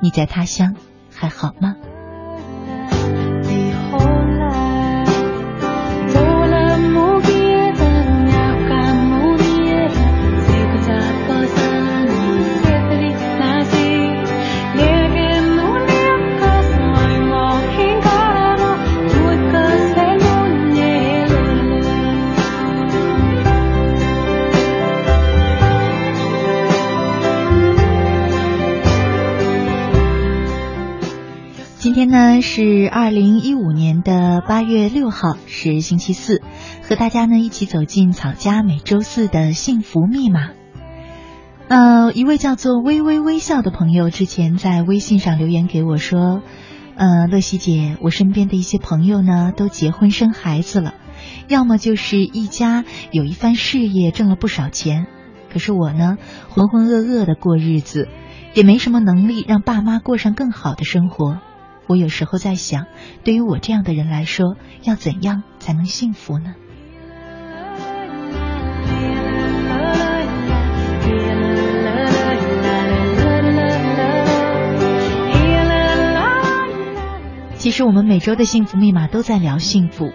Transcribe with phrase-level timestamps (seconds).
[0.00, 0.74] 你在他乡
[1.10, 1.76] 还好吗？
[32.06, 36.42] 天呢是二零一五年的八月六号，是星期四，
[36.82, 40.50] 和大家呢一起走进草家每周四的幸福密码。
[41.68, 46.42] 呃，一位叫做微微微笑的朋友之前在微信上留言给我说，
[46.94, 50.92] 呃，乐西姐，我身边的一些朋友呢都结婚生孩子了，
[51.48, 55.06] 要么就是一家有一番事业，挣了不少钱，
[55.50, 56.18] 可是我呢
[56.50, 58.08] 浑浑噩噩的过日子，
[58.52, 61.38] 也没什么能力让爸妈过上更好的生活。
[61.86, 62.86] 我有时候在想，
[63.24, 66.54] 对于我这样的人来说，要怎样才能幸福呢？
[77.56, 80.12] 其实我们每周的幸福密码都在聊幸福，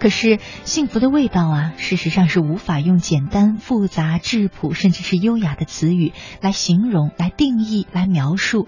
[0.00, 8.66] 可是幸福的味道啊，事实上是无法用简单、复杂、质朴，甚至是优雅的词语来形容、来定义、来描述。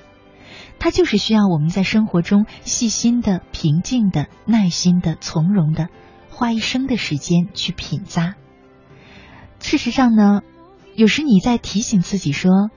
[0.78, 5.88] 它就是需要我们在生活中细心的、平静的、耐心的、从容的，
[6.30, 8.34] 花一生的时间去品咂。
[9.60, 10.42] 事实上呢，
[10.96, 12.70] 有时你在提醒自己说，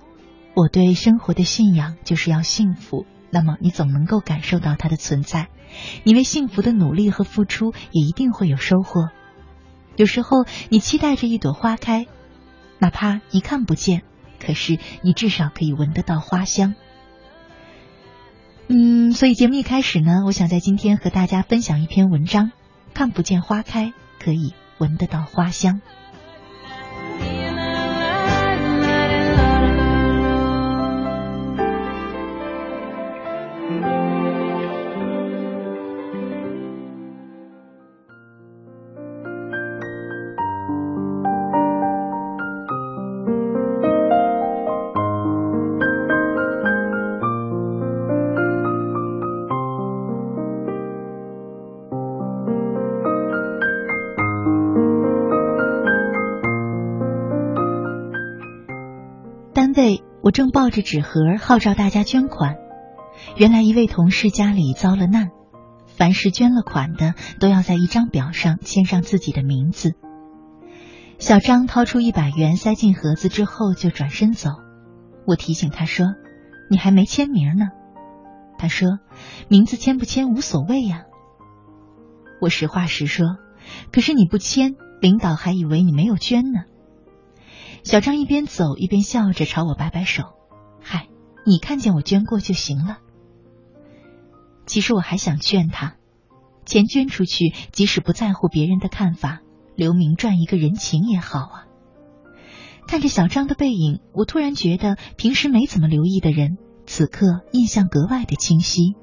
[0.53, 5.47] 我对生活的信仰就是要幸福，那么你总能够感受到它的存在。
[6.03, 9.09] 你为幸福的努力和付出，也一定会有收获。
[9.96, 12.06] 有时候你期待着一朵花开，
[12.79, 14.03] 哪怕你看不见，
[14.40, 16.75] 可是你至少可以闻得到花香。
[18.68, 22.52] 嗯，所以节目一开始呢，我想在今天和大家分享一篇文章，
[22.96, 25.81] 看不见花开，可以闻得到花香。
[59.55, 62.57] 单位我正抱着纸盒号召大家捐款，
[63.38, 65.29] 原来一位同事家里遭了难，
[65.88, 69.93] 凡是捐了款的都要在一张表上签上自己的名字。
[71.19, 74.49] 小张掏出一百元塞进盒子之后就转身走，
[75.25, 76.07] 我提醒他说
[76.69, 77.67] ：“你还没签名呢。”
[78.59, 78.99] 他说
[79.47, 81.03] ：“名字签不签无所谓呀。”
[82.43, 83.37] 我实话实说
[83.93, 86.59] ：“可是你不签，领导还以为你没有捐呢。”
[87.85, 90.23] 小张一边走一边笑着朝我摆摆手，
[90.81, 91.07] 嗨，
[91.46, 92.97] 你看见我捐过就行了。
[94.66, 95.96] 其实我还想劝他，
[96.66, 99.41] 钱捐出去，即使不在乎别人的看法，
[99.75, 101.68] 留名赚一个人情也好啊。
[102.88, 106.57] 看着小张的背影，我突然觉得平时没怎么留意的人，
[106.88, 108.96] 此刻印象格外的清晰。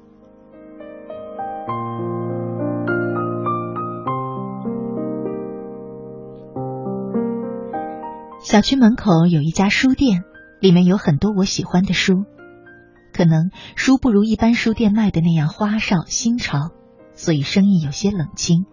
[8.53, 10.25] 小区门口有一家书店，
[10.59, 12.23] 里面有很多我喜欢的书。
[13.11, 16.69] 可能书不如一般书店卖的那样花哨新潮，
[17.15, 18.67] 所以生意有些冷清。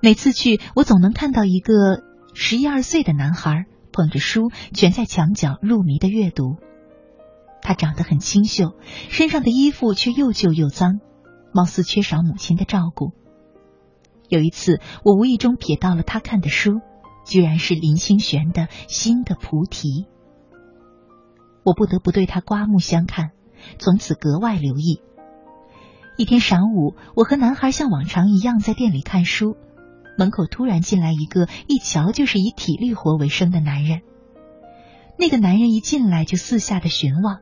[0.00, 2.02] 每次去，我总能看到一个
[2.32, 6.56] 十一二岁的男孩捧着书蜷在墙角入迷的阅读。
[7.60, 8.72] 他长得很清秀，
[9.10, 10.98] 身上的衣服却又旧又脏，
[11.52, 13.12] 貌似缺少母亲的照顾。
[14.30, 16.80] 有一次，我无意中瞥到了他看的书。
[17.28, 20.06] 居然是林清玄的新的菩提，
[21.62, 23.32] 我不得不对他刮目相看，
[23.78, 25.02] 从此格外留意。
[26.16, 29.56] 一天晌午，我和男孩像往常一样在店里看书，
[30.16, 34.00] 门口突然进来一个一瞧就是以体力活为生的男人。
[35.18, 37.40] 那个男人一进来就四下的寻望，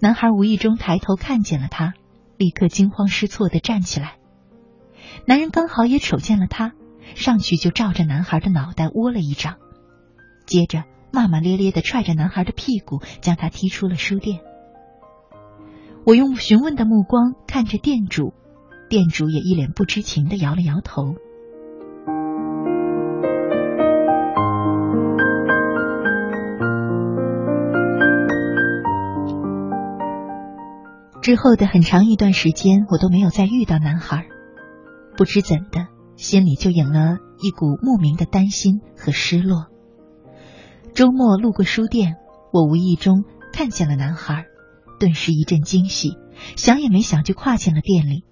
[0.00, 1.92] 男孩无意中抬头看见了他，
[2.38, 4.16] 立刻惊慌失措的站起来。
[5.26, 6.72] 男人刚好也瞅见了他，
[7.14, 9.56] 上去就照着男孩的脑袋窝了一掌，
[10.46, 14.40] 接着骂骂咧咧的踹着男孩的屁股，将他踢出了书店。
[16.06, 18.32] 我用询问的目光看着店主，
[18.88, 21.14] 店主也一脸不知情的摇了摇头。
[31.22, 34.26] 之后的很长一段时间，我都没有再遇到男孩，
[35.18, 35.86] 不知怎的，
[36.20, 39.68] 心里就引了一股莫名的担心和失落。
[40.92, 42.16] 周末路过书店，
[42.52, 43.24] 我无意中
[43.54, 44.44] 看见了男孩。
[44.98, 46.18] 顿时一阵惊喜，
[46.56, 48.24] 想也没想就跨进了店里。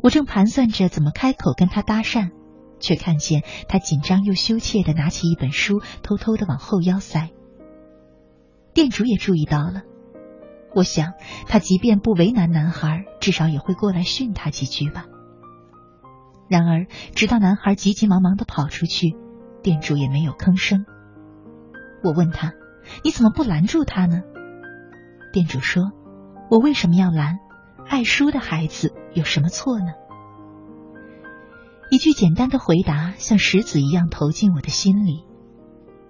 [0.00, 2.30] 我正盘算着怎么开口跟他搭讪，
[2.78, 7.30] 却看见他紧张又羞怯的拿起一本书，偷偷的往后腰塞。
[8.72, 9.82] 店主也注意到了，
[10.76, 11.14] 我想
[11.48, 15.06] 他即便不为难男孩，至少也会过来训他几句吧。
[16.50, 19.14] 然而，直到男孩急急忙忙的跑出去，
[19.62, 20.84] 店主也没有吭声。
[22.02, 22.54] 我问他
[23.04, 24.22] ：“你怎么不拦住他呢？”
[25.32, 25.92] 店主说
[26.50, 27.38] ：“我为什么要拦？
[27.86, 29.92] 爱书的孩子有什么错呢？”
[31.88, 35.24] 一句简单的回答像石子一样投进我的心里。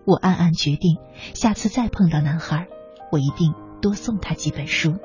[0.06, 0.96] 我暗暗决定，
[1.34, 2.66] 下次再碰到男孩，
[3.12, 3.52] 我一定
[3.82, 4.96] 多送他几本书。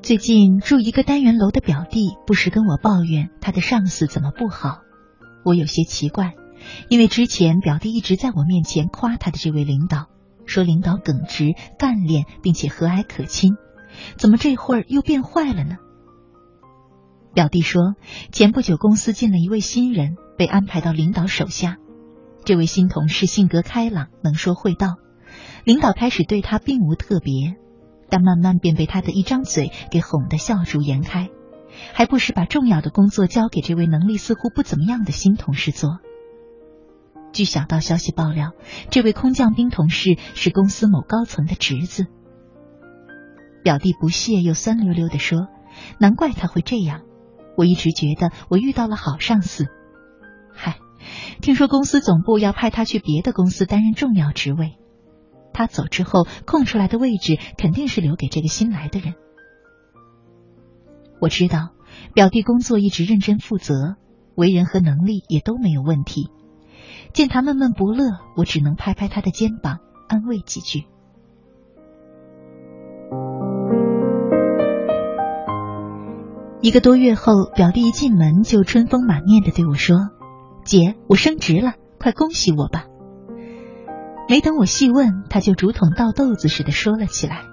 [0.00, 4.78] 最近住一个单元楼的表弟不时跟我抱怨他的上司怎么不好，
[5.44, 6.32] 我有些奇怪，
[6.88, 10.06] 因为之前表弟一直在我面前夸他的这位领导，
[10.46, 13.56] 说领导耿直干练，并且和蔼可亲，
[14.16, 15.76] 怎么这会儿又变坏了呢？
[17.34, 17.94] 表弟说，
[18.32, 21.76] 前不久公司进了一位新人，被安排到领导手下，
[22.48, 24.94] 这位新同事性格开朗，能说会道，
[25.64, 27.56] 领导开始对他并无特别。
[28.08, 31.28] 但慢慢便被他的一张嘴给哄得笑逐颜开，
[31.92, 35.98] 还不时把重要的工作交给这位能力似乎不怎么样的新同事做。
[37.34, 38.52] 据小道消息爆料，
[38.88, 42.06] 这位空降兵同事是公司某高层的侄子。
[43.62, 45.48] 表弟不屑又酸溜溜的说
[46.00, 47.02] ：“难怪他会这样，
[47.58, 49.66] 我一直觉得我遇到了好上司。
[50.54, 50.78] 嗨，
[51.40, 54.76] 听说公司总部要派他去别的公司担任重要职位。”
[55.52, 59.14] 他走之后，空出来的位置肯定是留给这个新来的人。
[61.20, 61.70] 我知道
[62.14, 63.96] 表弟工作一直认真负责，
[64.36, 66.30] 为人和能力也都没有问题。
[67.12, 68.04] 见他闷闷不乐，
[68.36, 69.78] 我只能拍拍他的肩膀，
[70.08, 70.84] 安慰几句。
[76.60, 79.96] 一个多月后，表弟一进门就春风满面的对我说
[80.68, 82.84] ：“姐，我升职了，快恭喜我吧！”
[84.28, 87.44] 没等我细问，他就竹筒倒豆子似的说了起来。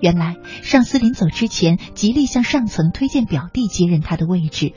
[0.00, 4.72] 原来上司临走之前，极力向上层推荐表弟接任他的位置，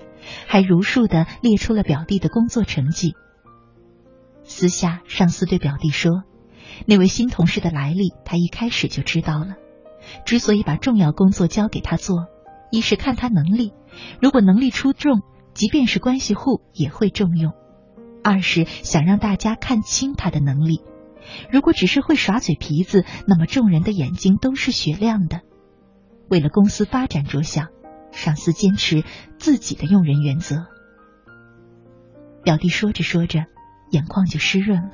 [0.48, 3.14] 还如数的列出了表弟的工作成绩。
[4.44, 6.24] 私下，上司对表弟说
[6.86, 9.56] ：“那位新同事的来历，他一开始就知道了。
[10.26, 12.28] 之所以把重要工作交给他做，
[12.70, 13.72] 一是看他能力，
[14.22, 15.22] 如果能力出众，
[15.56, 17.54] 即便是关系户也会重用；
[18.24, 20.82] 二是想让大家看清他的能力。”
[21.52, 25.42] 如果只是会耍嘴皮子，那么众人的眼睛都是雪亮的。
[26.30, 27.70] 为了公司发展着想，
[28.12, 29.04] 上司坚持
[29.40, 30.68] 自己的用人原则。
[32.44, 33.46] 表弟说着说着，
[33.90, 34.92] 眼眶就湿润了，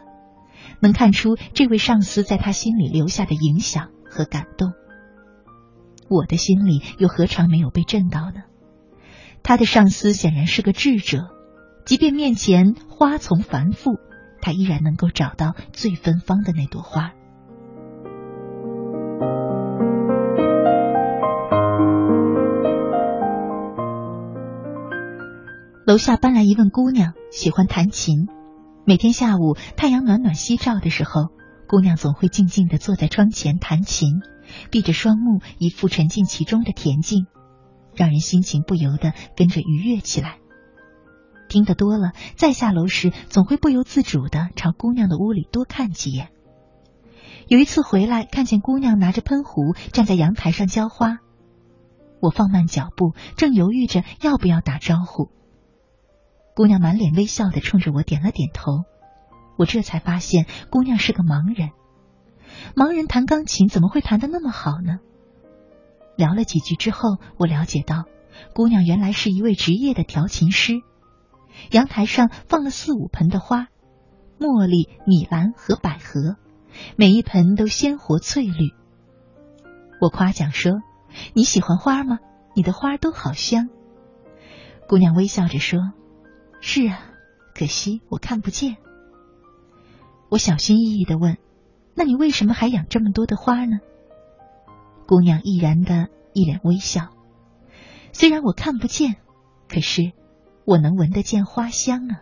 [0.79, 4.71] 能看出这位上司在他心里留下的影响和感动。
[6.09, 8.43] 我的心里又何尝没有被震到呢？
[9.43, 11.29] 他的上司显然是个智者，
[11.85, 13.99] 即便面前花丛繁复。
[14.41, 17.13] 他依然能够找到最芬芳的那朵花。
[25.85, 28.27] 楼下搬来一位姑娘，喜欢弹琴。
[28.85, 31.29] 每天下午太阳暖暖夕照的时候，
[31.67, 34.21] 姑娘总会静静的坐在窗前弹琴，
[34.71, 37.27] 闭着双目，一副沉浸其中的恬静，
[37.95, 40.37] 让人心情不由得跟着愉悦起来。
[41.47, 46.29] 听得多了，再下楼时总会不由自主的朝姑娘的屋里多看几眼。
[47.47, 51.17] 有一次回来，看见姑娘拿着喷壶站在阳台上浇花，
[52.21, 55.29] 我放慢脚步，正犹豫着要不要打招呼。
[56.55, 58.83] 姑娘满脸微笑的冲着我点了点头，
[59.57, 61.71] 我这才发现姑娘是个盲人。
[62.75, 64.99] 盲人弹钢琴怎么会弹得那么好呢？
[66.21, 68.05] 聊了几句之后，我了解到，
[68.53, 70.73] 姑娘原来是一位职业的调琴师。
[71.71, 73.69] 阳台上放了四五盆的花，
[74.39, 76.35] 茉莉、米兰和百合，
[76.95, 78.69] 每一盆都鲜活翠绿。
[79.99, 80.83] 我夸奖说
[81.33, 82.19] ：“你喜欢花吗？
[82.55, 83.69] 你的花都好香。”
[84.87, 85.79] 姑娘微笑着说
[86.61, 86.99] ：“是啊，
[87.55, 88.77] 可惜我看不见。”
[90.29, 91.39] 我小心翼翼的问
[91.97, 93.79] ：“那你为什么还养这么多的花呢？”
[95.11, 97.09] 姑娘毅然的一脸微笑
[98.15, 99.17] ：“虽然我看不见，
[99.67, 100.13] 可是
[100.63, 102.21] 我能闻得见花香啊。”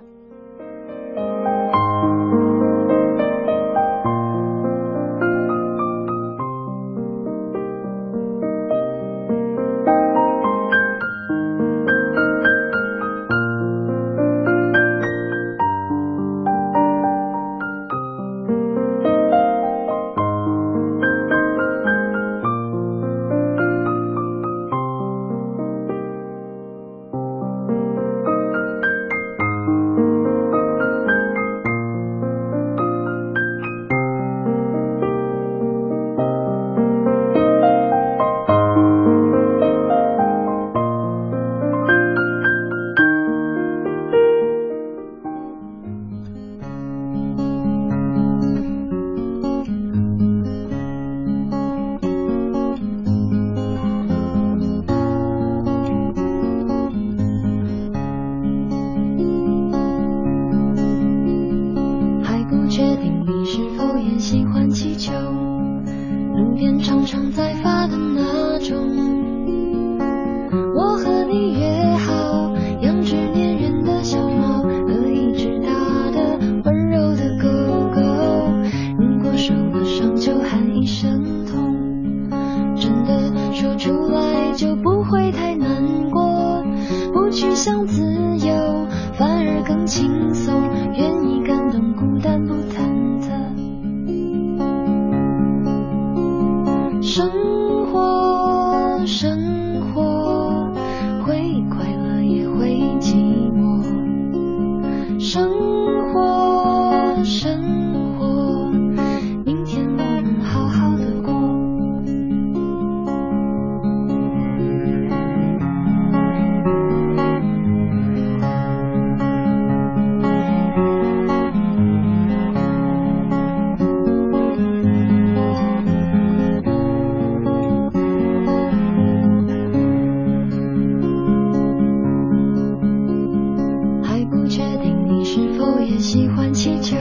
[135.89, 136.95] 也喜欢气球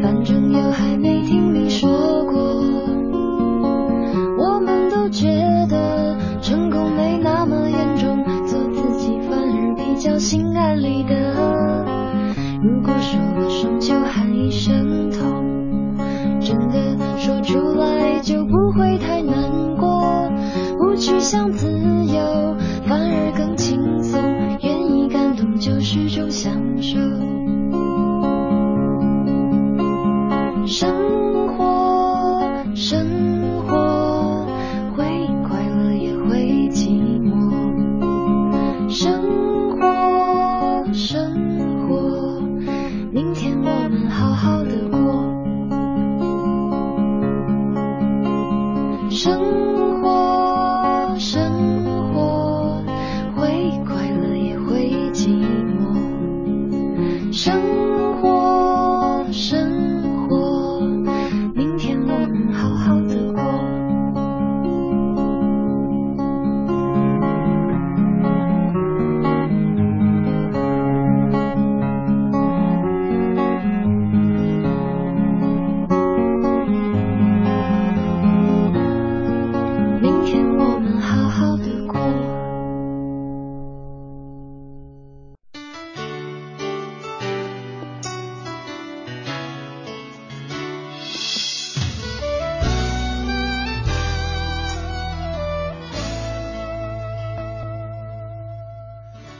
[0.00, 1.13] 反正又还没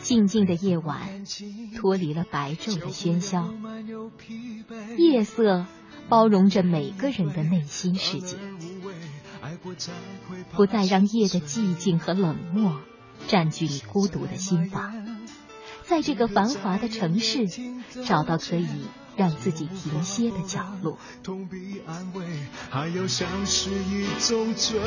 [0.05, 1.25] 静静的夜晚，
[1.75, 3.55] 脱离了白昼的喧嚣，
[4.99, 5.65] 夜色
[6.11, 8.37] 包容着每个人的内心世界，
[10.53, 12.83] 不再让夜的寂静和冷漠
[13.27, 14.93] 占据你孤独的心房，
[15.85, 17.47] 在这个繁华的城市
[18.05, 18.69] 找到可以
[19.17, 20.99] 让自己停歇的角落。
[21.23, 22.27] 痛比安慰
[22.69, 24.79] 还有像是一种罪。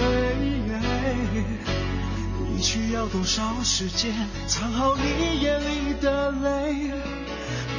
[2.45, 4.13] 你需要多少时间
[4.47, 6.91] 藏好你眼里的泪？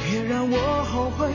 [0.05, 1.31] 别让我后悔，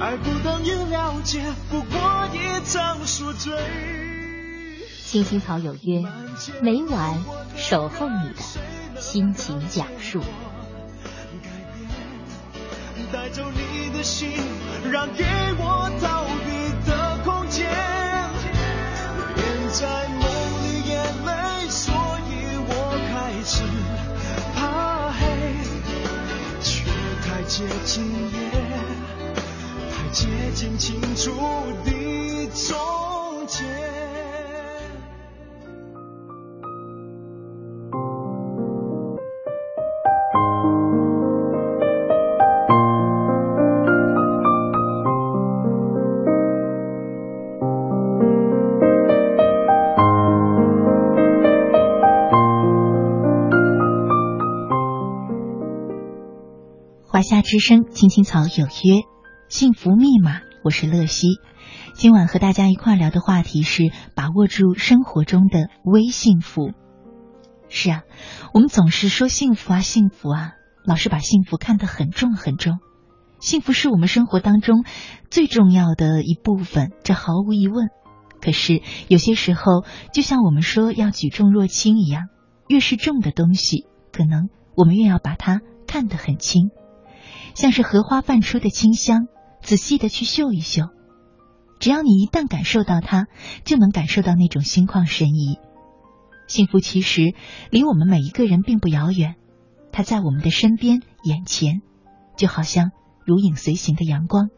[0.00, 3.52] 爱不等于了解，不过一场宿醉。
[5.04, 6.04] 青青草有约，
[6.60, 7.24] 每晚
[7.56, 10.22] 守候你的心情讲述。
[13.12, 14.30] 带走你的心，
[14.90, 15.24] 让给
[15.58, 17.70] 我逃避的空间。
[19.36, 20.08] 连在
[27.46, 28.50] 接近也，
[29.92, 31.30] 太接近清楚
[31.84, 33.93] 的终结。
[57.14, 57.22] 华。
[57.22, 59.02] 夏之声，青青草有约，
[59.48, 61.28] 幸福密码，我是乐西。
[61.92, 63.84] 今晚和大家一块聊的话题是
[64.16, 66.72] 把握住生活中的微幸福。
[67.68, 68.02] 是啊，
[68.52, 70.54] 我们总是说幸福啊，幸福啊，
[70.84, 72.80] 老是把幸福看得很重很重。
[73.38, 74.84] 幸福是我们生活当中
[75.30, 77.90] 最重要的一部分，这毫无疑问。
[78.40, 82.24] 可是有些时候，就像我们说要举重若轻一样，
[82.66, 86.70] 越是重的东西，可能我们越要把它看得很轻。
[87.54, 89.26] 像是荷花泛出的清香，
[89.62, 90.88] 仔细的去嗅一嗅。
[91.80, 93.26] 只要你一旦感受到它，
[93.64, 95.58] 就能感受到那种心旷神怡。
[96.46, 97.34] 幸福其实
[97.70, 99.36] 离我们每一个人并不遥远，
[99.92, 101.80] 它在我们的身边、眼前，
[102.36, 102.90] 就好像
[103.24, 104.48] 如影随形的阳光。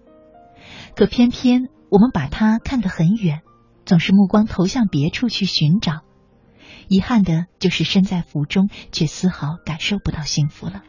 [0.95, 3.43] 可偏偏我们把它看得很远，
[3.85, 6.01] 总是目光投向别处去寻找。
[6.89, 10.83] 遗憾的就是身在福中，却丝毫感受不到幸福了。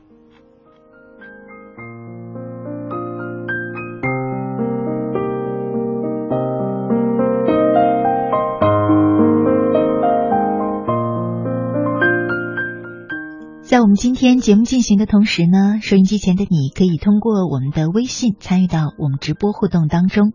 [13.67, 20.31] 在我们今天节目进行的同时呢，收音机前的你可以通过我们的微信参与到我们直播互动当中，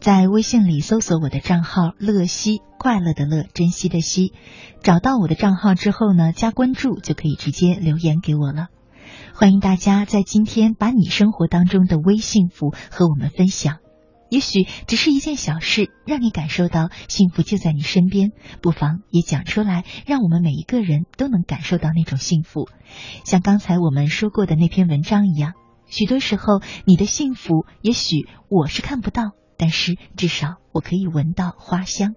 [0.00, 4.32] 在微信里搜索我的账号“乐西”，快乐的乐，珍惜的惜，
[4.82, 8.68] 找到我的账号之后呢，加关注就可以直接留言给我了。
[9.34, 13.76] 欢迎大家在今天把你生活当中的微幸福和我们分享。
[14.30, 18.30] 也许只是一件小事，让你感受到幸福就在你身边，
[18.62, 22.68] 不妨也讲出来，让我们每一个人都能感受到那种幸福。
[23.24, 25.54] 像刚才我们说过的那篇文章一样，
[25.86, 32.14] 许多时候你的幸福，也许我是看不到，但是至少我可以闻到花香。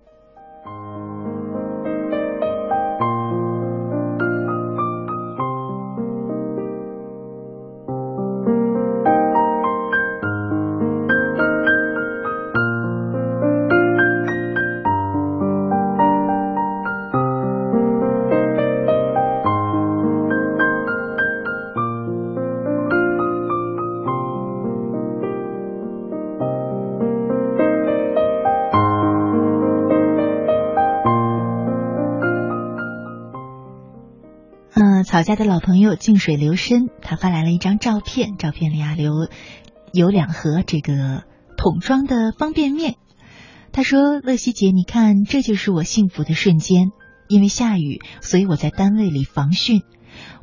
[35.24, 39.12] 家的老朋友静水流深，他发来了一张照片，照片里啊留
[39.92, 41.24] 有两盒这个
[41.58, 42.96] 桶装的方便面。
[43.72, 46.92] 他说：“乐西姐，你看，这就是我幸福的瞬间。
[47.28, 49.82] 因为下雨，所以我在单位里防汛。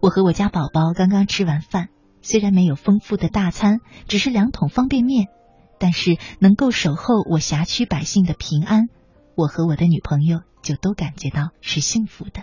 [0.00, 1.88] 我和我家宝宝刚刚吃完饭，
[2.22, 5.26] 虽然没有丰富的大餐，只是两桶方便面，
[5.78, 8.86] 但是能够守候我辖区百姓的平安，
[9.36, 12.42] 我和我的女朋友就都感觉到是幸福的。”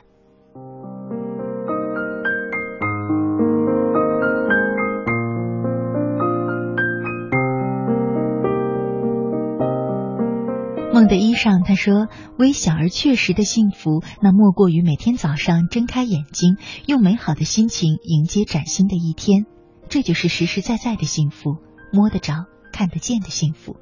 [10.98, 12.08] 梦的衣裳，他说
[12.40, 16.58] ：“微小而确实的幸福，那莫过于每天早上睁开眼睛，
[16.88, 19.46] 用美好的心情迎接崭新的一天。
[19.90, 21.58] 这就是实实在在的幸福，
[21.94, 22.34] 摸得着、
[22.74, 23.76] 看得见的幸福。”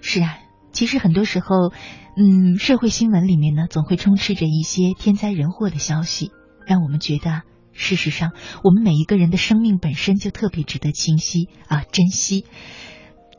[0.00, 0.38] 是啊，
[0.72, 1.70] 其实很多时候，
[2.16, 6.30] 嗯，社会新闻里面呢，总会充斥着一些天灾人祸的消息，
[6.66, 7.42] 让我们觉得，
[7.72, 8.30] 事实上，
[8.62, 12.46] 我们每一个人的生命本身就特别值得清晰啊，珍惜。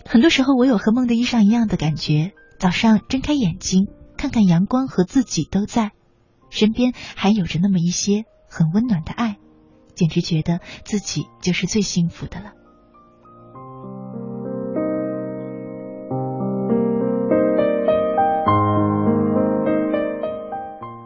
[0.08, 2.32] 很多时候，我有和梦的衣裳一样的感觉。
[2.60, 3.88] 早上睁开眼睛，
[4.18, 5.92] 看看阳光和自己都在
[6.50, 9.38] 身边，还有着那么一些很温暖的爱，
[9.94, 12.54] 简直觉得自己就是最幸福的了。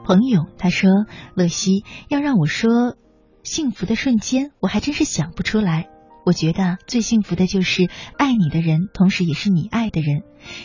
[0.04, 0.90] 彭勇他说
[1.36, 2.96] ：“乐西要让我说
[3.44, 5.89] 幸福的瞬间，我还真是想不出来。
[6.30, 10.22] 我觉得最幸福的就是爱你的人，同时也是你爱的人。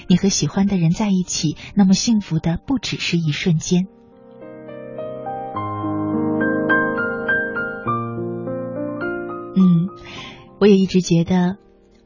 [0.09, 3.87] 你和喜欢的人在一起，那么幸福的不只是一瞬间。”
[9.57, 9.89] 嗯，
[10.61, 11.57] 我也一直觉得，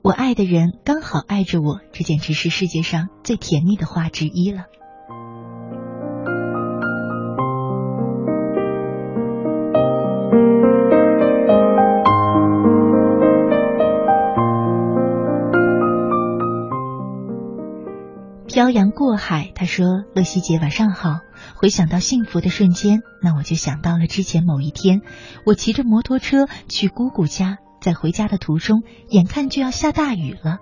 [0.03, 4.67] 我爱的人刚好爱着我，这简直是世界上最甜蜜的话之一了。
[18.49, 21.21] 漂洋过海，他说：“乐西姐晚上好。
[21.55, 25.03] 回想到幸福的瞬间，那我就想到了之前某一天，
[25.45, 30.61] 我骑着摩托车去姑姑家，在回家的途中，眼看就要下大雨了，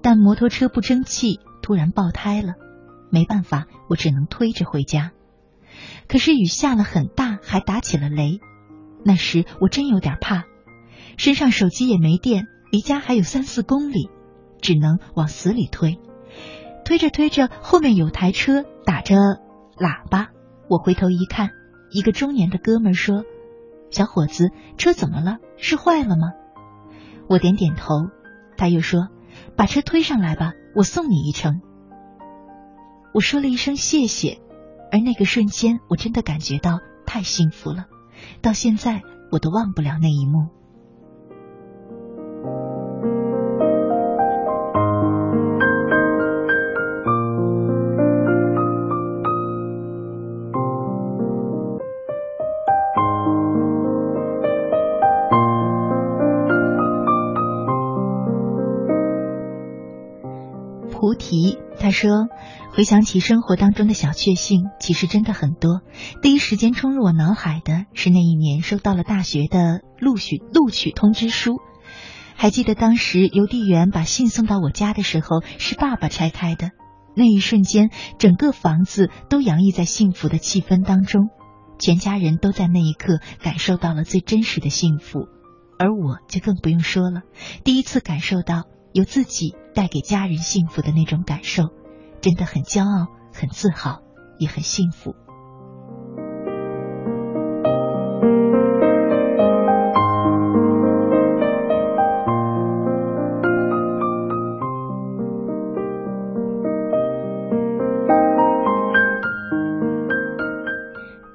[0.00, 2.54] 但摩托车不争气，突然爆胎了，
[3.10, 5.10] 没办法，我只能推着回家。
[6.06, 8.38] 可是雨下了很大，还打起了雷。”
[9.04, 10.44] 那时我真有点怕，
[11.16, 14.08] 身上手机也没电，离家还有三四公里，
[14.62, 15.98] 只能往死里推。
[16.88, 19.14] 推着推着，后面有台车打着
[19.76, 20.30] 喇叭，
[20.70, 21.50] 我回头一看，
[21.90, 23.24] 一个中年的哥们说
[23.92, 25.36] ：“小伙子，车怎么了？
[25.58, 26.32] 是坏了吗？”
[27.28, 28.08] 我点点头，
[28.56, 29.08] 他又说
[29.54, 31.60] ：“把车推上来吧，我送你一程。”
[33.12, 34.38] 我说了一声谢谢，
[34.90, 37.84] 而那个瞬间，我真的感觉到太幸福了。
[38.40, 40.48] 到现在，我都忘不了那一幕。
[61.18, 62.28] 题，他说。
[62.70, 65.80] 回想起生活当中的小确幸，其实真的很多。
[66.22, 71.56] 第一时间冲入我脑海的是那一年收到了大学的录取录取通知书。
[72.36, 76.70] 还记得当时邮递员把信送到我家的时候，是爸爸拆开的。
[77.16, 81.30] 那一瞬间，整个房子都洋溢在幸福的气氛当中，
[81.80, 85.26] 全家人都在那一刻感受到了最真实的幸福，
[85.80, 87.22] 而我就更不用说了，
[87.64, 91.64] 第一次感受到由自己带给家人幸福的那种感受。
[92.20, 94.02] 真的很骄傲，很自豪，
[94.38, 95.14] 也很幸福。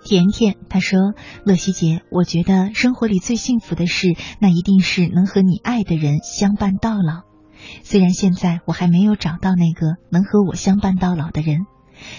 [0.05, 0.99] 甜甜她说
[1.43, 7.23] ：“乐西姐，我觉得生活里最幸福的事，那一定是能和你爱的人相伴到老。”
[7.83, 11.65] 虽然现在我还没有找到那个能和我相伴到老的人，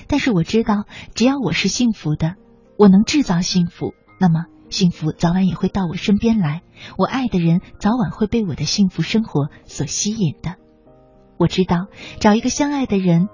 [0.07, 2.37] 但是我知道，只要我是幸福的，
[2.79, 6.63] 我能制造幸福，那么幸福早晚也会到我身边来。
[6.99, 10.57] 我爱的人早晚会被我的幸福生活所吸引的。
[11.37, 11.87] 我知道
[12.21, 13.29] 找一个相爱的人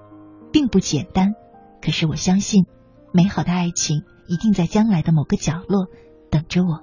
[0.51, 1.33] 并不简单，
[1.81, 2.65] 可是我相信，
[3.13, 5.87] 美好的爱情一定在将来的某个角落
[6.29, 6.81] 等着我。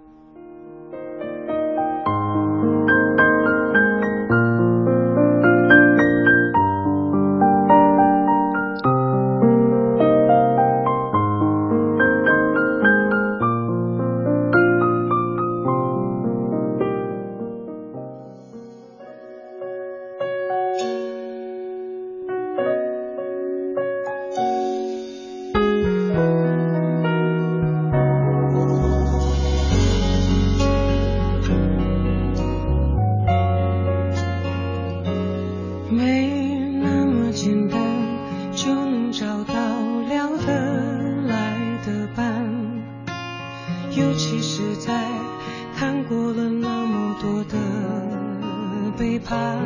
[49.18, 49.58] 盼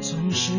[0.00, 0.52] 总是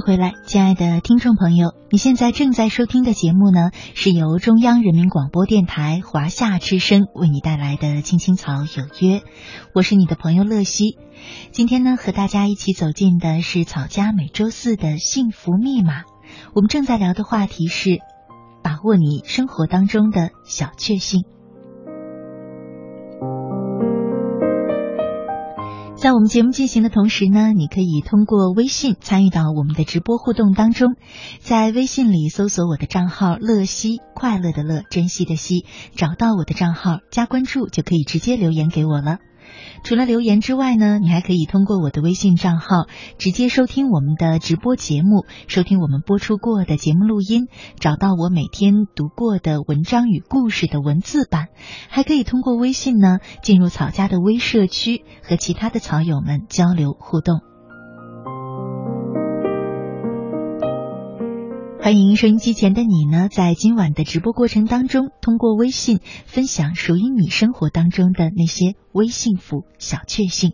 [0.00, 9.18] 回来，亲爱的听众朋友，你现在正在收听的节目呢，是由中央人民广播电台华夏之声为你带来的《青青草有约》，
[9.74, 10.96] 我是你的朋友乐西。
[11.50, 16.04] 今天呢，和大家一起走进的是草家每周四的幸福密码。
[16.54, 17.98] 我们正在聊的话题是
[18.62, 21.24] 把握你生活当中的小确幸。
[26.00, 30.94] 在我们节目进行的同时呢，你可以通过微信参与到我们的直播互动当中，
[31.40, 39.18] 在微信里搜索我的账号“乐西”，快乐的乐，珍惜的惜，找到我的账号加关注，就可以直接留言给我了。
[39.82, 42.86] 除了留言之外呢，你还可以通过我的微信账号
[43.18, 51.48] 直接收听我们的直播节目，收听我们播出过的节目录音，找到我每天读过的文章与故事的文字版，
[51.88, 57.49] 还可以通过微信呢进入草家的微社区，和其他的草友们交流互动。
[61.82, 70.52] 欢迎收音机前的你呢，在今晚的直播过程当中，通过微信分享属于你生活当中的那些微幸福小确幸。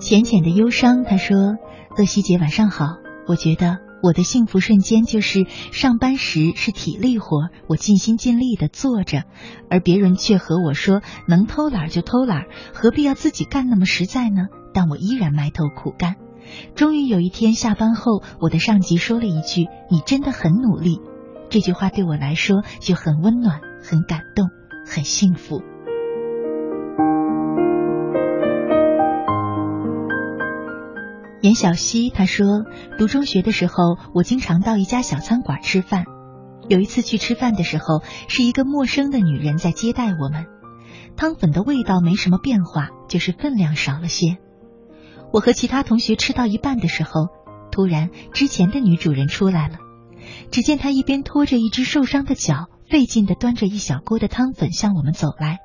[0.00, 1.36] 浅浅的忧伤，他说
[1.96, 2.84] ：“乐西姐晚上好，
[3.28, 9.22] 我觉得我的幸福瞬间就是上班时是体力活，我尽心尽力的做着，
[9.70, 14.48] 而别人却和我说能偷懒就偷懒，何必要自己干那么实在呢？
[14.74, 16.16] 但我依然埋头苦干。
[16.74, 21.00] 终于有一天下班后，我的上级说了一句：‘你真的很努力。’
[21.48, 24.48] 这句话对我来说就很温暖、很感动、
[24.86, 25.62] 很幸福。”
[31.44, 32.64] 严小溪他说，
[32.96, 36.06] 读中学的时候，我经常到一家小餐馆吃饭。
[36.70, 40.46] 有一次去吃饭的时候，是一个陌生的女人在接待我们。
[41.16, 44.38] 汤粉的味道没什么变化，就是分量少了些。
[45.34, 47.26] 我和其他同学吃到一半的时候，
[47.70, 49.76] 突然之前的女主人出来了。
[50.50, 55.58] 只见她一边拖着一只受伤的脚，费劲地端着一小锅的汤粉向我们走来，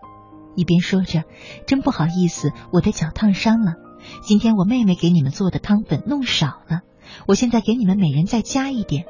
[0.57, 1.23] 一边说着
[1.65, 3.75] ：“真不好意思，我的脚烫伤了。
[4.21, 6.81] 今天我妹妹给你们做的汤粉弄少了，
[7.27, 9.05] 我现在给你们每人再加一点。”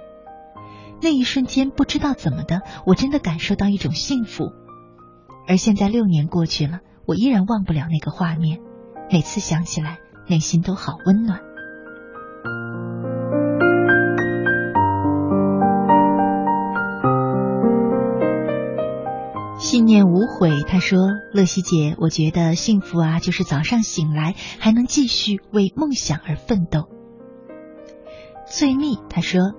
[1.01, 4.51] 那一瞬间，不知道怎么的，我真的感受到一种幸福。
[5.47, 8.59] 而现在六年过去了，我依然忘不了那个画面，
[9.09, 11.39] 每次想起来，内心都好温暖。
[19.59, 26.87] 信念无悔，他说：“乐西姐，我觉得幸福啊，就是早上醒来还能继续为梦想而奋斗。”
[28.49, 29.51] 翠蜜他说：“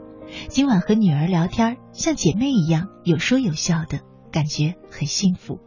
[0.49, 4.01] 今晚和女儿聊天，像姐妹一样，有说有笑的
[4.33, 5.59] 感觉很幸福。”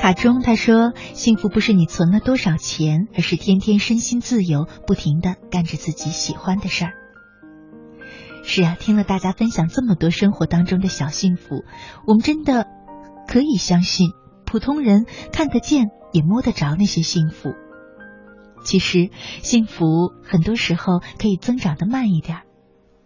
[0.00, 6.92] 卡中他说：“幸福不是你存了多少钱，而是天天身心自由，不停的干着自己喜欢的事儿。”
[8.46, 11.64] 是啊，听了大家分享这么多生活当中的小幸福，
[12.06, 12.66] 我们真的
[13.26, 14.10] 可以相信，
[14.44, 17.54] 普通人看得见也摸得着那些幸福。
[18.62, 19.10] 其实，
[19.42, 22.42] 幸福很多时候可以增长的慢一点。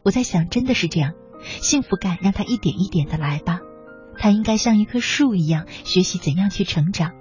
[0.03, 3.61] 我在想，真的是这样，幸福感让它一点一点的来吧。
[4.19, 7.13] 它应该像一棵树一样，学习怎样去成长。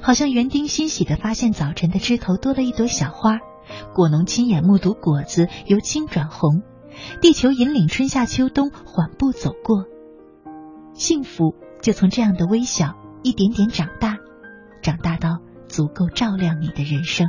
[0.00, 3.38] 好像园丁欣喜的发现早晨的枝头多了一朵小花，
[3.94, 6.62] 果农亲眼目睹果子由青转红，
[7.20, 9.84] 地球引领春夏秋冬缓步走过。
[10.94, 14.18] 幸福就从这样的微小一点点长大，
[14.82, 17.28] 长大到足够照亮你的人生。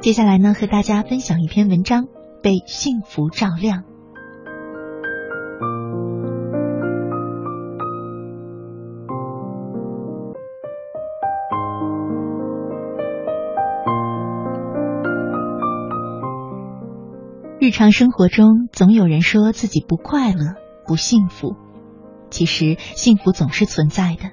[0.00, 2.04] 接下来呢，和大家分享一篇文章
[2.40, 3.82] 《被幸福照亮》。
[17.68, 20.54] 日常生活中，总有人说自己不快乐、
[20.86, 21.54] 不幸福。
[22.30, 24.30] 其实，幸福总是存在的，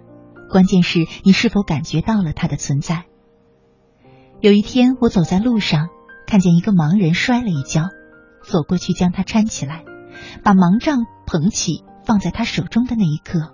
[0.49, 3.03] 关键是你是否感觉到了它的存在。
[4.39, 5.89] 有一天，我走在路上，
[6.25, 7.89] 看见一个盲人摔了一跤，
[8.41, 9.83] 走过去将他搀起来，
[10.41, 13.53] 把盲杖捧起放在他手中的那一刻，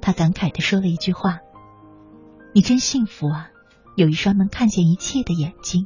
[0.00, 1.40] 他感慨地说了一句话
[2.56, 3.50] ：“你真幸福啊，
[3.94, 5.84] 有一双能看见一切的眼睛。”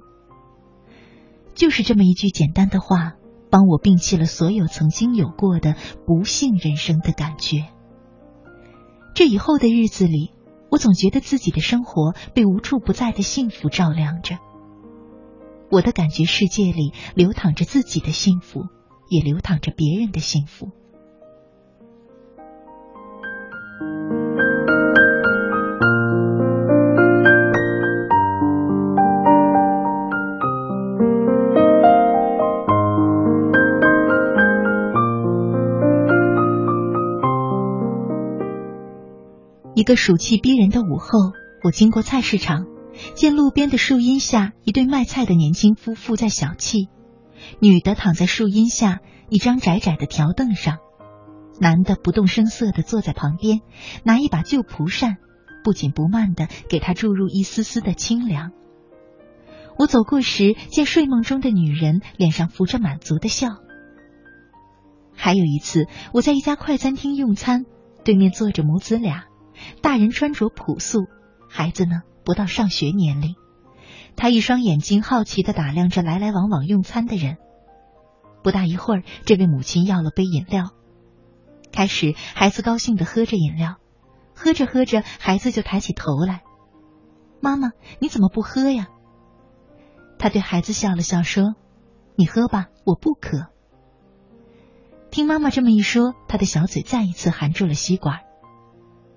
[1.56, 3.14] 就是这么一句简单的话，
[3.52, 7.68] 帮我摒弃了所有曾经有过的不幸人生的感觉。
[9.14, 10.32] 这以后的日子里。
[10.72, 14.38] 我总觉得自己的生活被无处不在的幸福照亮着，
[15.70, 18.62] 我的感觉世界里流淌着自己的幸福，
[19.10, 20.70] 也流淌着别人的幸福。
[39.82, 41.32] 一个暑气逼人的午后，
[41.64, 42.66] 我经过菜市场，
[43.16, 46.88] 见路边的树荫下，一对卖菜的年轻夫妇在小憩。
[47.58, 50.78] 女的躺在树荫下一张窄窄的条凳上，
[51.58, 53.58] 男的不动声色的坐在旁边，
[54.04, 55.16] 拿一把旧蒲扇，
[55.64, 58.52] 不紧不慢的给她注入一丝丝的清凉。
[59.76, 63.48] 我走过时，见睡梦中的女人脸上浮着满足的笑。
[65.12, 67.64] 还有一次，我在一家快餐厅用餐，
[68.04, 69.24] 对面坐着母子俩。
[69.82, 71.06] 大人穿着朴素，
[71.48, 73.36] 孩子呢不到上学年龄。
[74.16, 77.38] 他一双眼睛好奇的打量着来来往往用餐的人。
[78.42, 80.70] 不大一会儿，这位母亲要了杯饮料。
[81.72, 83.76] 开始，孩子高兴的喝着饮料，
[84.34, 86.42] 喝着喝着，孩子就抬起头来
[87.40, 88.88] ：“妈妈，你怎么不喝呀？”
[90.18, 91.54] 他对孩子笑了笑说
[92.14, 93.46] ：“你喝吧，我不渴。”
[95.10, 98.20] 听妈妈这么一说，他的小嘴再一次含住了吸管。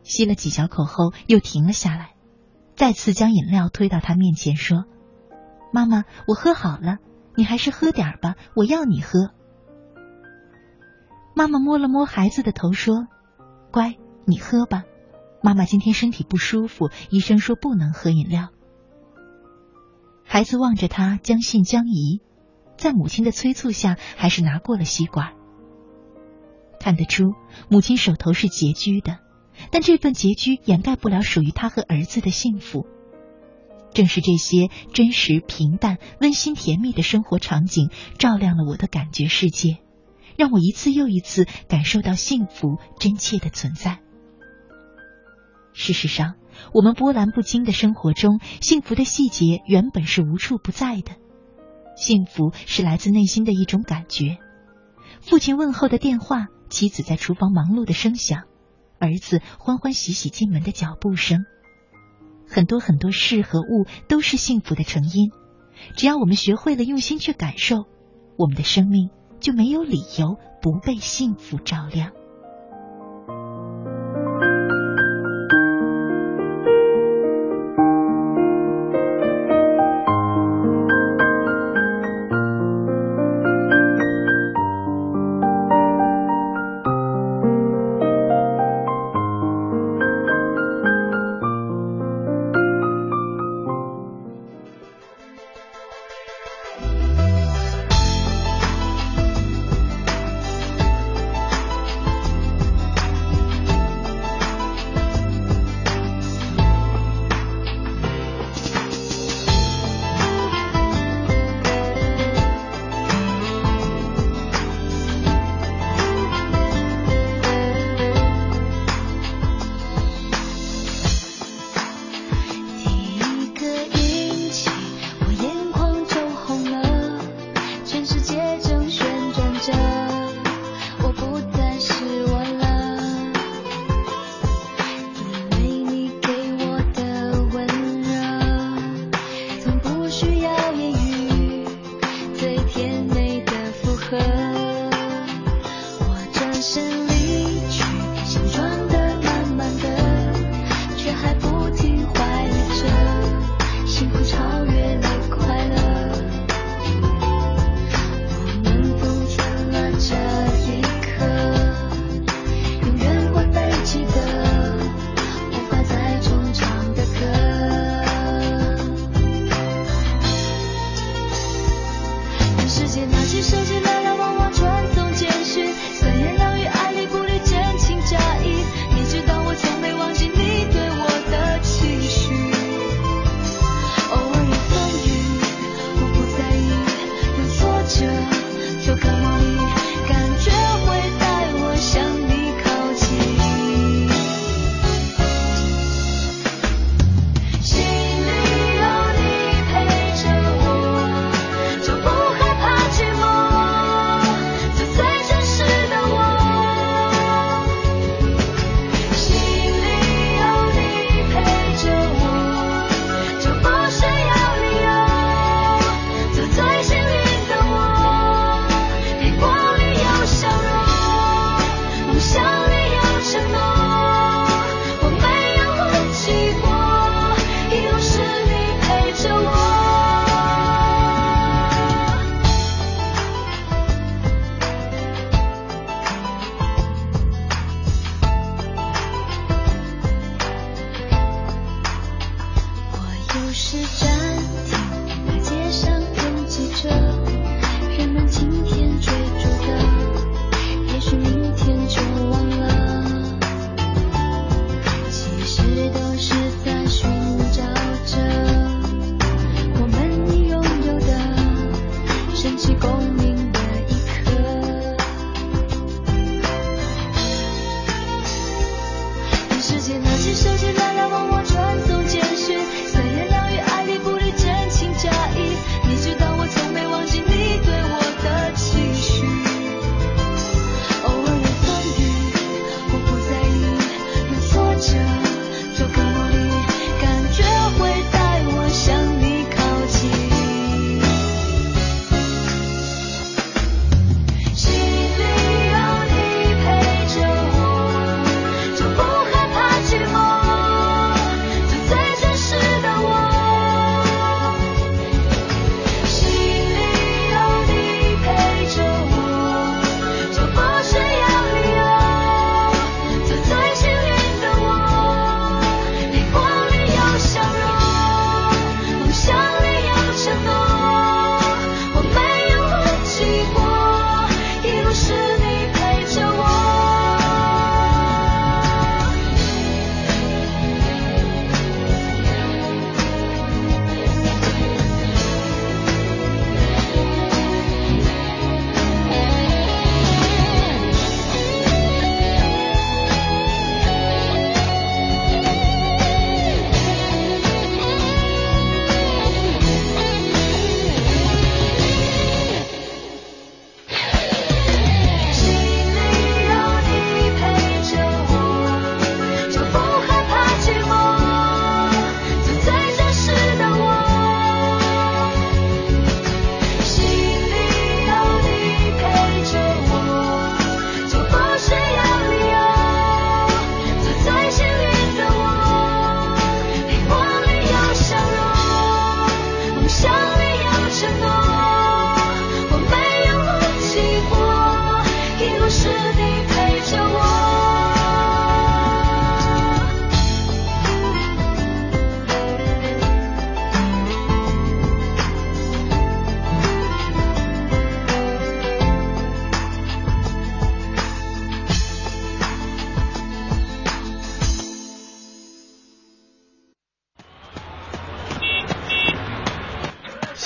[0.05, 2.11] 吸了几小口后，又停了下来，
[2.75, 4.85] 再次将饮料推到他面前，说
[5.73, 6.99] ：“妈妈，我喝好了，
[7.35, 9.31] 你还是喝点吧，我要你喝。”
[11.35, 13.07] 妈妈摸了摸孩子的头，说
[13.73, 14.83] ：“乖，你喝吧，
[15.41, 18.49] 妈妈今天身体不舒服，医生说不能喝饮料。”
[20.23, 22.21] 孩子望着他，将信将疑，
[22.77, 25.33] 在母亲的催促下，还是拿过了吸管。
[26.79, 27.33] 看得出，
[27.69, 29.24] 母亲手头是拮据的。
[29.71, 32.85] 但这份拮据掩盖不了属于他和儿子的幸福。
[33.93, 39.77] 正是这些真实、平淡、温馨、甜蜜的生活场景，照亮了我的感觉世界，
[40.35, 43.99] 让我一次又一次感受到幸福真切的存在。
[45.71, 46.35] 事实上，
[46.73, 51.13] 我们波澜不惊的生活中，幸福的细节原本是无处不在的。
[51.95, 54.37] 幸福是来自内心的一种感觉。
[55.21, 58.43] 父亲问候的电话，妻子在厨房忙碌的声响。
[58.99, 61.45] 儿子欢欢喜喜进门的脚步声，
[62.47, 65.31] 很多很多事和物都是幸福的成因。
[65.95, 67.85] 只要我们学会了用心去感受，
[68.37, 72.11] 我们的生命就没有理由不被幸福照亮。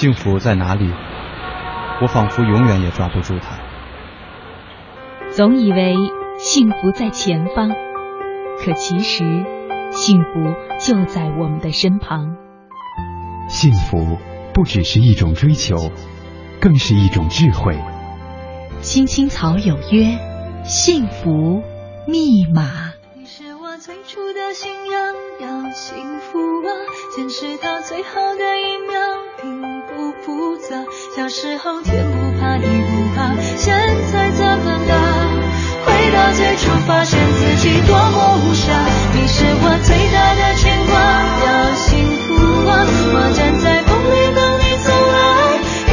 [0.10, 0.92] 幸福在哪里？
[2.02, 3.60] 我仿佛永远也抓不住它。
[5.30, 5.94] 总以为
[6.40, 7.70] 幸福在前方，
[8.58, 9.24] 可其实
[9.92, 12.38] 幸福就在我们的身旁。
[13.50, 14.18] 幸福
[14.52, 15.92] 不只是一种追求，
[16.60, 17.78] 更是一种智慧。
[18.82, 20.18] 青青草有约，
[20.64, 21.62] 幸福
[22.08, 22.94] 密码。
[23.14, 26.70] 你是我最初的信仰，要幸福啊，
[27.16, 28.98] 坚持到最后的一秒，
[29.40, 30.86] 并不复杂。
[31.14, 33.76] 小时候天不怕地不怕，现
[34.12, 34.94] 在怎么了？
[35.86, 38.64] 回到最初，发现自己多么无暇。
[39.14, 40.96] 你是我最大的牵挂，
[41.44, 41.90] 要幸
[42.24, 42.28] 福
[42.70, 42.72] 啊，
[43.14, 45.18] 我站在风里等你走来，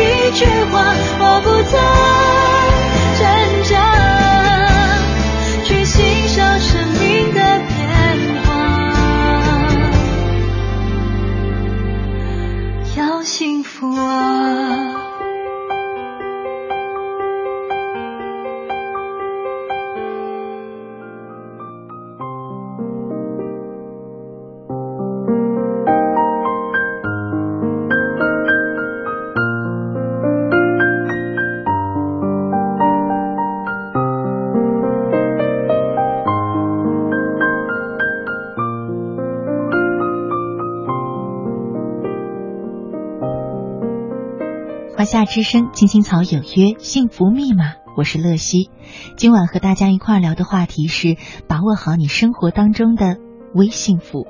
[0.00, 0.74] 一句话，
[1.18, 2.35] 我不在。
[45.06, 47.74] 夏之声，青青草有约，幸福密码。
[47.96, 48.70] 我是乐西，
[49.16, 51.16] 今晚和大家一块聊的话题是
[51.48, 53.16] 把握好你生活当中的
[53.54, 54.26] 微幸福。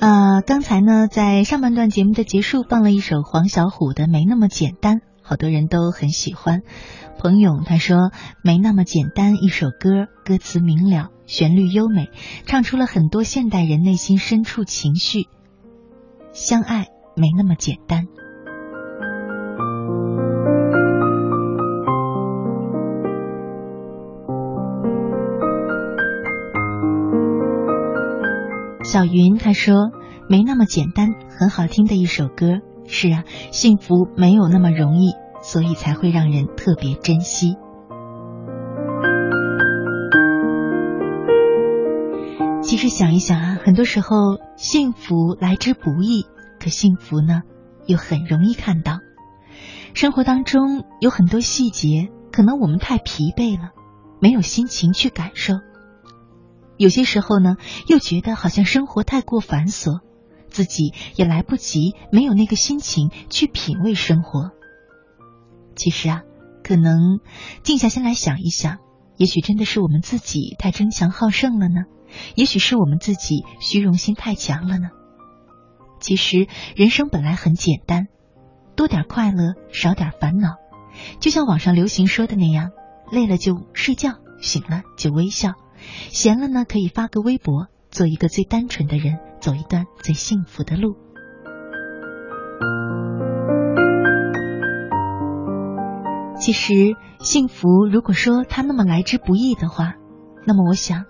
[0.00, 6.62] 呃，刚才呢，在上半段节目的结束放了一首黄小琥的《没那么简单》，好多人都很喜欢。
[7.18, 8.10] 彭勇他说
[8.42, 12.08] ：“没那么简单，一首歌，歌词明了，旋律优美，
[12.46, 15.28] 唱出了很多现代人内心深处情绪。
[16.32, 18.06] 相爱没那么简单。”
[28.92, 29.90] 小云她说
[30.28, 32.58] ：“没那么简单，很好听的一首歌。
[32.86, 37.56] 是啊，幸福没有那么容易，所以才会让人特别珍惜。
[42.62, 46.26] 其实想一想啊，很多时候幸福来之不易，
[46.60, 47.40] 可幸福呢，
[47.86, 48.98] 又很容易看到。
[49.94, 53.70] 生活当中有很多细节，可能我们太疲惫了，
[54.20, 55.54] 没有心情去感受。”
[56.82, 60.00] 有些时候呢，又觉得好像生活太过繁琐，
[60.50, 64.50] 自己也来不及，没有那个心情去品味生活。
[65.76, 66.22] 其实啊，
[66.64, 67.20] 可能
[67.62, 68.78] 静下心来想一想，
[69.16, 71.84] 也许真的是我们自己太争强好胜了呢，
[72.34, 74.88] 也许是我们自己虚荣心太强了呢。
[76.00, 78.08] 其实人生本来很简单，
[78.74, 80.56] 多点快乐，少点烦恼，
[81.20, 82.70] 就像网上流行说的那样，
[83.12, 85.52] 累了就睡觉，醒了就微笑。
[86.10, 90.96] 闲了呢，可以发个微博，做一个最单纯的人，走一段最幸福的路。
[96.38, 96.74] 其实，
[97.20, 99.94] 幸福如果说它那么来之不易的话，
[100.44, 101.04] 那么我想，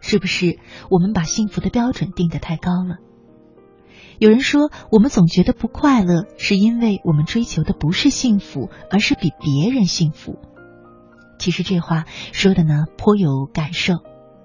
[0.00, 0.58] 是不是
[0.90, 2.98] 我们把幸福的标准定得太高了？
[4.20, 10.38] 有人说，我们总觉得不快乐，是因为我们追求的不是幸福，而是比别人幸福。
[11.40, 13.94] 其实这话说的呢颇有感受，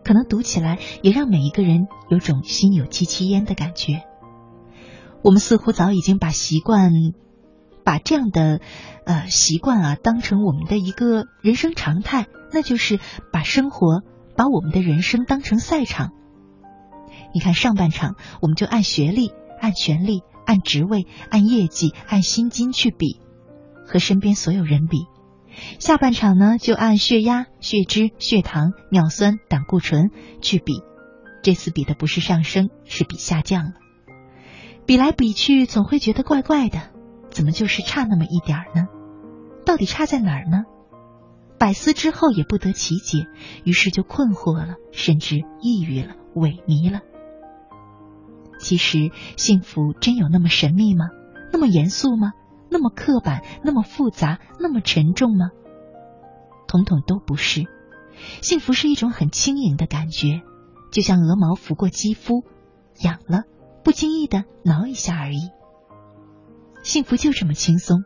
[0.05, 4.03] 可能读起来也让每一个人有种心有戚戚焉的感觉。
[5.21, 6.91] 我们似乎早已经把习惯，
[7.83, 8.61] 把这样的
[9.05, 12.97] 呃习惯啊当成我们的一个人生常态，那就是
[13.33, 14.01] 把生活
[14.37, 16.11] 把我们的人生当成赛场。
[17.33, 23.19] 你看上半场我们就按学历、按权力、按职位、按业绩、按薪金去比，
[23.85, 25.07] 和身边所有人比。
[25.80, 30.10] 下半场呢，就按血压、血脂、血糖、尿酸、胆固醇
[30.41, 30.82] 去比，
[31.43, 33.74] 这次比的不是上升，是比下降了。
[34.86, 36.80] 比来比去，总会觉得怪怪的，
[37.30, 38.88] 怎么就是差那么一点儿呢？
[39.66, 40.64] 到底差在哪儿呢？
[41.58, 43.26] 百思之后也不得其解，
[43.64, 46.99] 于是就困惑了，甚至抑郁了、萎靡了。
[48.60, 51.06] 其实，幸福真有那么神秘吗？
[51.51, 52.34] 那么严肃吗？
[52.70, 55.51] 那么刻板，那么复杂，那么沉重吗？
[56.68, 57.66] 统统都不是。
[58.41, 60.41] 幸福是一种很轻盈的感觉，
[60.91, 62.43] 就像鹅毛拂过肌肤，
[63.03, 63.43] 痒了，
[63.84, 65.51] 不经意的挠一下而已。
[66.82, 68.03] 幸福就这么轻松。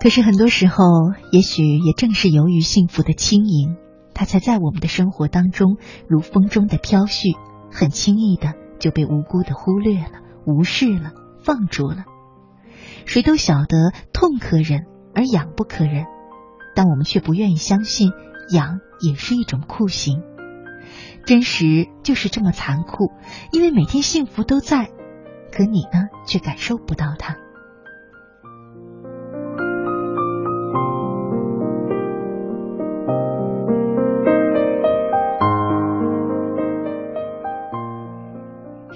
[0.00, 0.84] 可是很多时候，
[1.32, 3.76] 也许也正是由于幸福的轻盈。
[4.14, 5.76] 它才在我们的生活当中
[6.08, 7.36] 如风中的飘絮，
[7.70, 11.12] 很轻易的就被无辜的忽略了、无视了、
[11.42, 12.04] 放逐了。
[13.04, 16.06] 谁都晓得痛可忍，而痒不可忍，
[16.74, 18.12] 但我们却不愿意相信
[18.50, 20.22] 痒也是一种酷刑。
[21.26, 23.10] 真实就是这么残酷，
[23.50, 24.90] 因为每天幸福都在，
[25.52, 27.36] 可你呢，却感受不到它。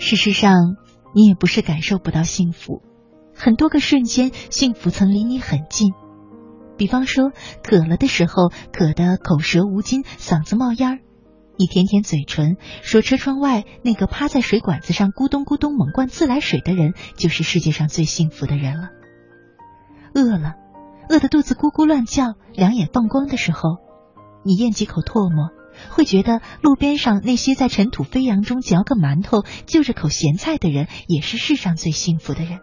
[0.08, 0.54] 事实上，
[1.14, 2.80] 你也不是感受不到幸福，
[3.34, 5.92] 很多个瞬间，幸福曾离你很近。
[6.78, 7.30] 比方说，
[7.62, 10.98] 渴了的时候，渴得口舌无津，嗓子冒烟儿，
[11.58, 18.88] 你舔舔嘴唇，说车窗外那个趴在水管子上咕咚咕咚猛灌自来水的人，就是世界上最幸福的人了。
[20.14, 20.54] 饿了，
[21.10, 23.76] 饿得肚子咕咕乱叫，两眼放光的时候，
[24.42, 25.50] 你咽几口唾沫。
[25.90, 32.60] 会觉得路边上那些在尘土飞扬中嚼个馒头、就着口咸菜的人，也是世上最幸福的人。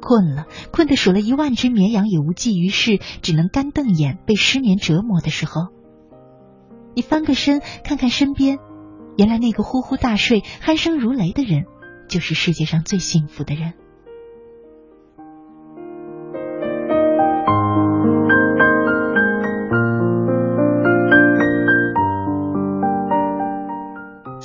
[0.00, 5.68] 困了，困得数了一万只绵羊也无济于事，只能干瞪眼，被失眠折磨的时候，
[6.96, 8.58] 你翻个身看看身边，
[9.16, 11.66] 原来那个呼呼大睡、鼾声如雷的人，
[12.08, 13.74] 就是世界上最幸福的人。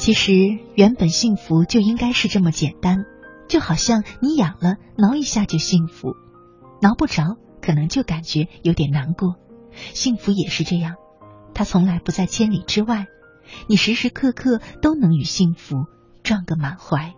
[0.08, 0.32] 其实，
[0.74, 3.04] 原本幸福就应该是这么简单，
[3.50, 6.12] 就好像你痒了，挠一下就幸福；
[6.82, 9.36] 挠不着，可能就感觉有点难过。
[9.94, 10.96] 幸福也是这样，
[11.54, 13.08] 它从来不在千里之外，
[13.68, 15.76] 你时时刻刻都能与幸福
[16.24, 17.14] 撞个满怀。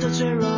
[0.00, 0.49] 的脆弱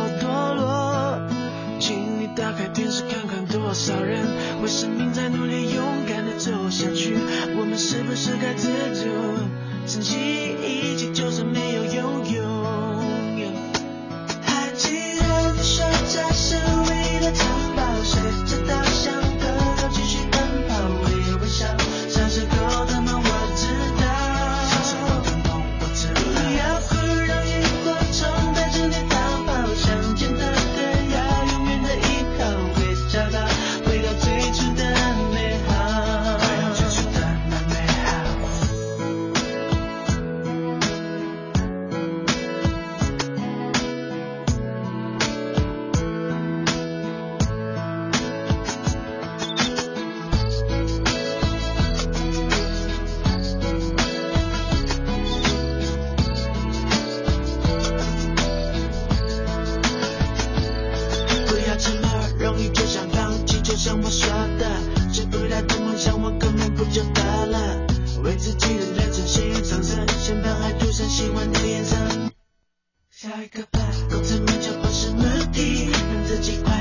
[73.23, 76.72] 太可怕，刚才明明就不是目的，让自己。